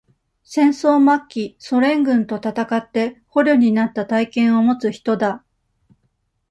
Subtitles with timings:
[0.43, 5.45] 戦争末期、ソ連軍と戦って、捕虜になった体験を持つ人だ。